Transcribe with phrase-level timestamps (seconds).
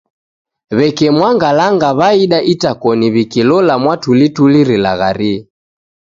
[0.77, 5.37] Weke mwangalanga waida itakoni wikilola mwatulituli rilagharie